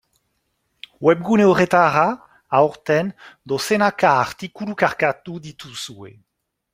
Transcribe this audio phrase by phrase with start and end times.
[0.99, 2.07] Webgune horretara,
[2.61, 3.13] aurten,
[3.53, 6.15] dozenaka artikulu kargatu dituzue.